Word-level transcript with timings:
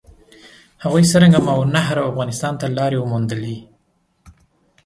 هغوی 0.83 1.03
څرنګه 1.11 1.39
ماورالنهر 1.47 1.97
او 2.01 2.09
افغانستان 2.13 2.53
ته 2.59 2.65
لارې 2.77 2.97
وموندلې؟ 2.99 3.57